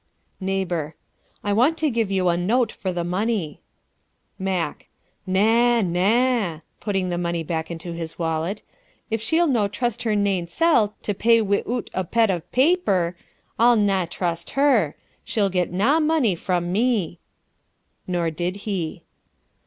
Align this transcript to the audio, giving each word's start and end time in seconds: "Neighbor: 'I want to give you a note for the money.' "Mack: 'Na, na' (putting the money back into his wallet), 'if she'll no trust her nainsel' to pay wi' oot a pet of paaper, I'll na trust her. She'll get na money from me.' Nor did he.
"Neighbor: 0.39 0.95
'I 1.43 1.53
want 1.53 1.77
to 1.77 1.91
give 1.91 2.09
you 2.09 2.27
a 2.29 2.35
note 2.35 2.71
for 2.71 2.91
the 2.91 3.03
money.' 3.03 3.61
"Mack: 4.39 4.87
'Na, 5.27 5.81
na' 5.83 6.61
(putting 6.79 7.09
the 7.09 7.19
money 7.19 7.43
back 7.43 7.69
into 7.69 7.91
his 7.93 8.17
wallet), 8.17 8.63
'if 9.11 9.21
she'll 9.21 9.45
no 9.45 9.67
trust 9.67 10.01
her 10.01 10.15
nainsel' 10.15 10.95
to 11.03 11.13
pay 11.13 11.39
wi' 11.39 11.61
oot 11.69 11.91
a 11.93 12.03
pet 12.03 12.31
of 12.31 12.51
paaper, 12.51 13.15
I'll 13.59 13.75
na 13.75 14.07
trust 14.09 14.49
her. 14.57 14.95
She'll 15.23 15.51
get 15.51 15.71
na 15.71 15.99
money 15.99 16.33
from 16.33 16.71
me.' 16.71 17.19
Nor 18.07 18.31
did 18.31 18.55
he. 18.65 19.03